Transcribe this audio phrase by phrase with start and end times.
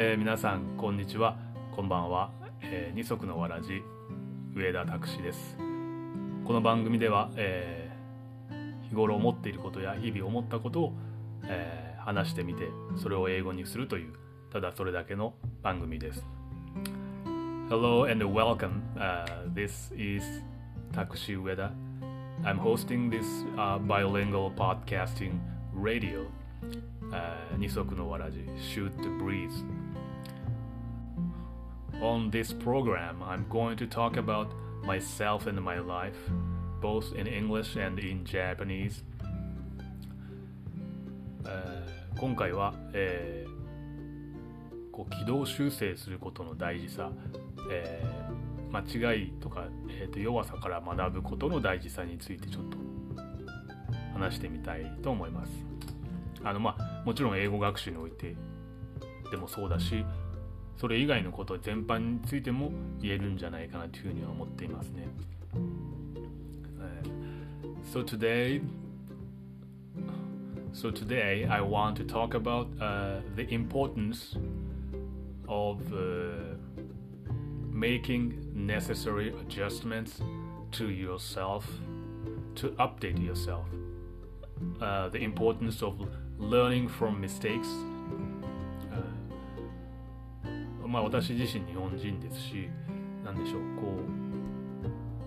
[0.00, 1.36] えー、皆さんこんにちは。
[1.74, 2.30] こんばんは、
[2.62, 3.82] えー、二足のわらじ
[4.54, 5.56] 上田拓司です。
[6.44, 7.90] この番組では、え、
[8.88, 10.92] 日頃思っていることや日々思ったことを、
[11.48, 14.14] え、話してみてそれを英語にするという
[14.52, 15.34] ただそれだけの
[15.64, 16.24] 番組です。
[17.68, 18.80] Hello and welcome.、
[19.52, 20.44] this is
[20.92, 21.72] タクシ司上田
[22.44, 23.24] I'm hosting this、
[23.56, 25.40] uh, bilingual podcasting
[25.74, 26.28] radio、
[27.10, 28.38] uh, 二足のわらじ
[28.76, 29.64] Shoot the breeze.
[32.00, 34.52] On this program, I'm going to talk about
[34.84, 36.16] myself and my life,
[36.80, 39.04] both in English and in Japanese.
[42.20, 47.12] 今回は、えー、こう軌道修正することの大事さ、
[47.70, 52.76] えー、間違いとか、えーと、弱さから学ぶことの大事さについてちょっと
[54.12, 55.52] 話してみたいと思います。
[56.42, 58.36] あのまあもちろん英語学習において
[59.30, 60.04] でもそうだし
[60.77, 65.07] それ以外のこと全般についても言えるんじゃないかなというふうには思っていますね。
[67.93, 68.61] So today,
[70.71, 74.35] so today I want to talk about uh, the importance
[75.47, 76.55] of uh,
[77.71, 80.21] making necessary adjustments
[80.71, 81.67] to yourself
[82.55, 83.65] to update yourself.
[84.81, 85.93] Uh, the importance of
[86.39, 87.67] learning from mistakes
[90.98, 92.68] まあ私自身日本人ですし
[93.24, 93.94] 何でしょうこ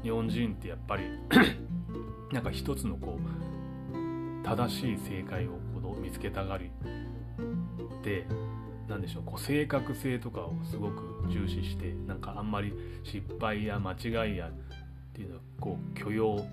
[0.00, 1.02] う日本人ってやっぱり
[2.32, 5.50] なんか一つのこう正しい正解を
[5.82, 6.70] こう見つけたがり
[8.04, 8.26] で
[8.88, 14.52] 何でしょうこう正確性とかをすごく重視してなんかあんまり失敗や間違いやっ
[15.14, 16.46] ていうのはこう許容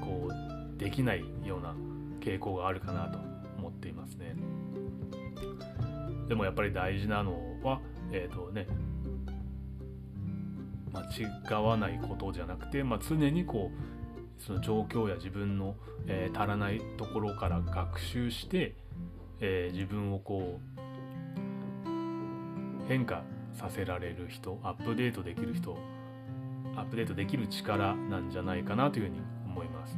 [0.00, 1.72] こうできないような
[2.20, 3.18] 傾向があるかなと
[3.58, 4.34] 思っていますね。
[6.28, 7.80] でもやっぱり大事なのは
[8.12, 8.66] えっ、ー、とね
[10.92, 15.76] 間違わないことじゃなくて、まあ、常にこうその状況や自分の、
[16.06, 18.74] えー、足らないところから学習して、
[19.40, 20.80] えー、自分をこう
[22.88, 23.22] 変化
[23.54, 25.76] させられる人アップデートできる人
[26.76, 29.96] アップデートできる力なんじゃないかなというふうに思います。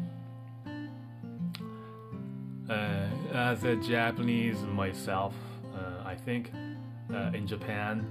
[2.68, 5.32] Uh, as a Japanese myself,
[5.74, 6.50] uh, I think
[7.14, 8.06] uh, in Japan,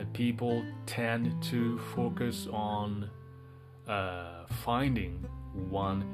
[0.00, 3.10] uh, people tend to focus on
[3.88, 5.24] uh, finding
[5.70, 6.04] one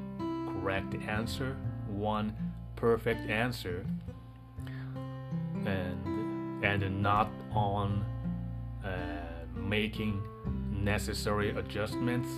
[0.47, 2.35] correct answer, one
[2.75, 3.85] perfect answer,
[5.65, 8.05] and and not on
[8.85, 8.89] uh,
[9.55, 10.23] making
[10.71, 12.29] necessary adjustments,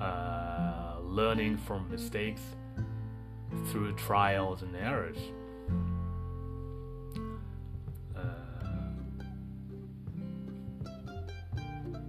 [0.00, 2.42] uh, learning from mistakes
[3.66, 5.18] through trials and errors.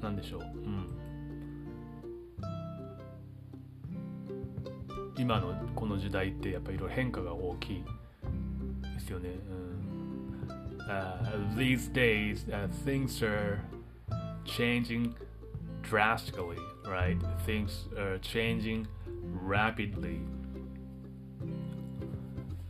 [0.01, 0.88] なんでしょう、うん、
[5.17, 7.84] 今のこの時代ってやっぱりいろいろ変化が大きい
[8.95, 9.29] ですよね。
[9.29, 9.81] うん
[10.91, 11.16] uh,
[11.56, 13.62] these days, uh, things are
[14.45, 15.16] changing
[15.81, 17.18] drastically, right?
[17.45, 18.88] Things are changing
[19.44, 20.19] rapidly.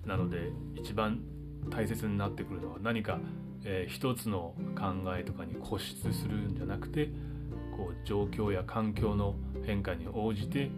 [0.05, 1.21] なので一番
[1.69, 3.19] 大切になってくるのは何か
[3.63, 7.09] えー、一つの考えとかに固執するんじゃなくて
[7.77, 9.35] こう状況や環境の
[9.65, 10.69] 変化に応じて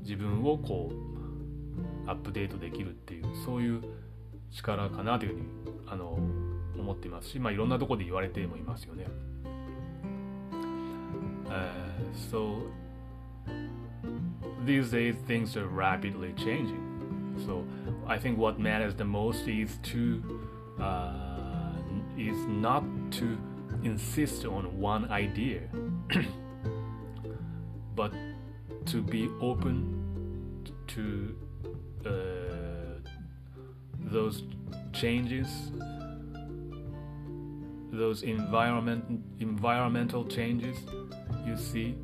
[0.00, 0.90] 自分をこ
[2.06, 3.82] うアップデートできるっていうそういう
[4.50, 5.46] 力かなというふうに
[5.86, 6.18] あの
[6.78, 9.06] 思っていますし、まあ、いろんなところで言われてもいますよね。
[11.48, 11.68] Uh,
[12.30, 12.62] so
[14.64, 16.80] these days things are rapidly changing.
[17.46, 17.62] So
[18.06, 20.22] I think what matters the most is to
[20.80, 21.41] uh,
[22.16, 23.38] is not to
[23.84, 25.62] insist on one idea,
[27.96, 28.12] but
[28.86, 31.36] to be open to
[32.06, 33.08] uh,
[33.98, 34.44] those
[34.92, 35.72] changes,
[37.92, 40.76] those environment environmental changes
[41.46, 41.94] you see,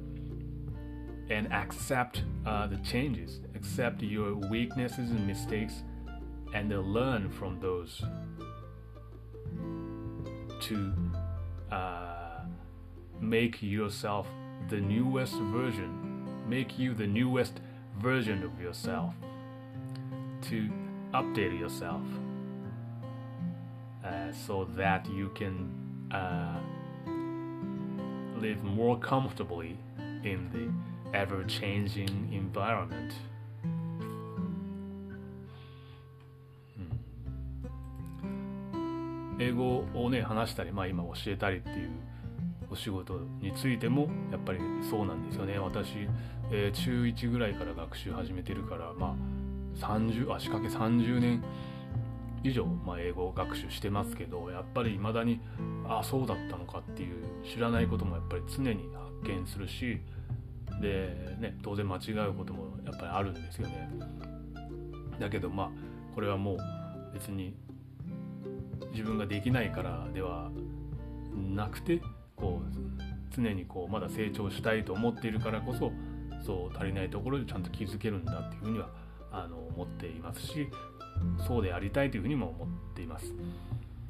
[1.30, 5.82] and accept uh, the changes, accept your weaknesses and mistakes,
[6.54, 8.02] and learn from those
[10.68, 10.92] to
[11.72, 12.40] uh,
[13.20, 14.26] make yourself
[14.68, 17.60] the newest version, make you the newest
[17.98, 19.14] version of yourself,
[20.42, 20.68] to
[21.14, 22.02] update yourself
[24.04, 25.70] uh, so that you can
[26.12, 26.58] uh,
[28.38, 29.76] live more comfortably
[30.22, 33.14] in the ever changing environment.
[39.38, 41.90] 英語をね話したり、まあ、今教えたりっていう
[42.70, 44.58] お仕事についてもやっぱり
[44.90, 45.58] そうなんですよね。
[45.58, 46.08] 私、
[46.50, 51.42] えー、中1ぐらいから学習始めてるからまあ30足掛け30年
[52.44, 55.40] 以上、まあ、英語学習してますけどやっぱり未だに
[55.88, 58.88] ああそうだったのかっていう知らないこともやっぱり常に
[59.22, 60.00] 発見するし
[60.80, 63.90] で、ね、当然間違うこともやっぱりあるんですよね。
[65.18, 65.70] だけどまあ
[66.14, 66.58] これはもう
[67.12, 67.54] 別に
[68.92, 70.50] 自分ができないからでは
[71.34, 72.00] なくて
[72.36, 75.92] こう常にこうまだ成長したいと思っているからこそ
[76.44, 78.88] そう足りないところでちゃんと気づけるんだっていうふうには
[79.30, 80.68] あの思っていますし
[81.46, 83.32] そうでありたいというふうにも思っています。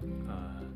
[0.00, 0.68] Uh,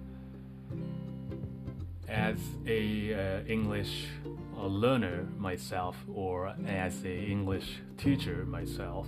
[2.08, 2.36] as
[2.66, 4.08] a uh, English
[4.56, 9.06] learner myself or as a English teacher myself,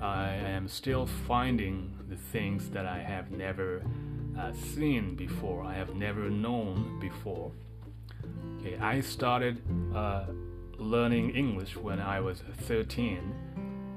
[0.00, 3.82] I am still finding the things that I have never
[4.38, 7.52] uh, seen before, I have never known before.
[8.60, 9.62] Okay, I started
[9.94, 10.26] uh,
[10.78, 13.18] learning English when I was 13,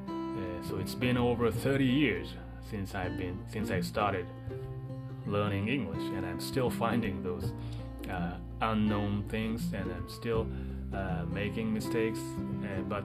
[0.08, 2.34] uh, so it's been over 30 years
[2.70, 4.26] since I've been since I started
[5.28, 7.52] learning English, and I'm still finding those
[8.10, 10.48] uh, unknown things, and I'm still
[10.94, 13.04] uh, making mistakes, uh, but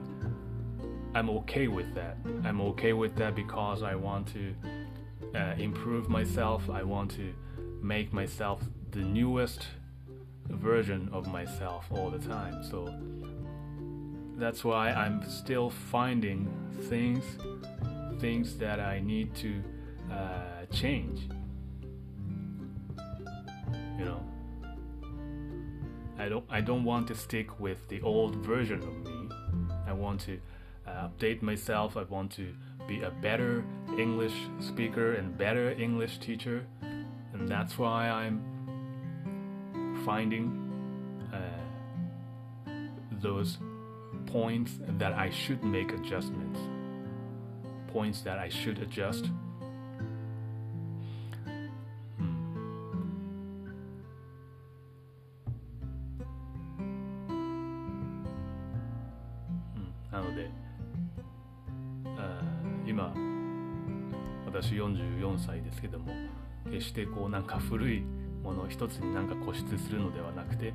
[1.15, 2.17] I'm okay with that.
[2.43, 4.53] I'm okay with that because I want to
[5.33, 6.69] uh, improve myself.
[6.69, 7.33] I want to
[7.81, 9.65] make myself the newest
[10.49, 12.61] version of myself all the time.
[12.69, 12.93] So
[14.35, 16.51] that's why I'm still finding
[16.89, 17.23] things
[18.19, 19.63] things that I need to
[20.11, 21.29] uh, change.
[23.97, 24.21] You know,
[26.19, 29.29] I don't I don't want to stick with the old version of me.
[29.87, 30.39] I want to
[30.87, 31.97] uh, update myself.
[31.97, 32.53] I want to
[32.87, 33.63] be a better
[33.97, 36.65] English speaker and better English teacher,
[37.33, 38.41] and that's why I'm
[40.05, 40.61] finding
[41.33, 42.71] uh,
[43.21, 43.57] those
[44.27, 46.59] points that I should make adjustments,
[47.87, 49.31] points that I should adjust.
[62.85, 63.13] 今
[64.45, 66.13] 私44歳ですけども
[66.71, 68.03] 決してこうなんか古い
[68.43, 70.73] もの一つになんか固執するのではなくて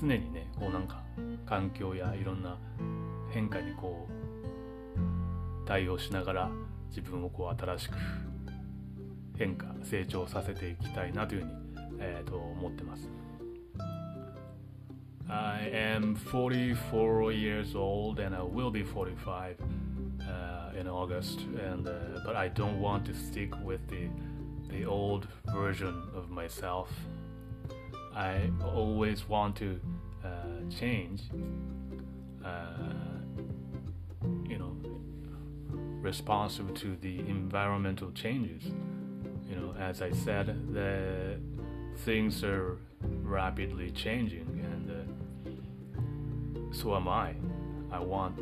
[0.00, 1.02] 常にねこうなんか
[1.46, 2.56] 環境やいろんな
[3.30, 6.50] 変化にこう対応しながら
[6.88, 7.96] 自分をこう新しく
[9.36, 11.52] 変化成長させていきたいなというふうに、
[12.00, 13.08] えー、と思ってます。
[15.28, 19.56] I am 44 years old and I will be 45
[20.18, 21.92] uh, in August, and uh,
[22.24, 24.08] but I don't want to stick with the
[24.68, 26.88] the old version of myself.
[28.14, 29.80] I always want to
[30.24, 30.28] uh,
[30.78, 31.22] change.
[34.48, 34.76] you know,
[36.02, 38.64] responsive to the environmental changes.
[39.48, 41.38] You know, as I said, the
[42.04, 42.78] things are
[43.22, 44.90] rapidly changing, and
[46.74, 47.34] so am I.
[47.92, 48.38] I want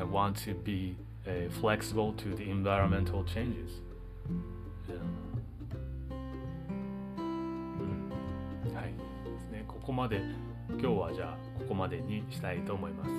[0.00, 1.09] I want to be uh,
[1.60, 3.82] flexible to the environmental changes.
[4.88, 4.96] Yeah.
[8.74, 8.94] はい
[9.24, 10.20] ですね、ここまで
[10.68, 13.10] 今日はじゃあここまでにしたいと思います。
[13.10, 13.16] えー、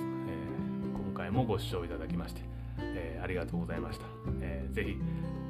[1.04, 2.42] 今回もご視聴いただきまして、
[2.78, 4.06] えー、ありがとうございました。
[4.40, 4.96] えー、ぜひ、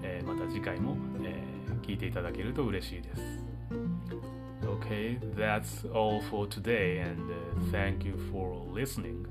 [0.02, 3.22] えー、また次回も、えー、聞いていただけると嬉しいです。
[4.62, 7.22] Okay, that's all for today, and
[7.70, 9.26] thank you for listening.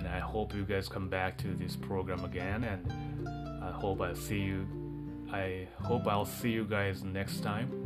[0.00, 3.28] And I hope you guys come back to this program again, and
[3.62, 4.66] I hope I'll see you.
[5.30, 7.79] I hope I'll see you guys next time.